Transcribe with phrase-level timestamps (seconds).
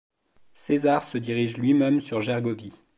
[0.55, 2.73] César se dirige lui-même sur Gergovie.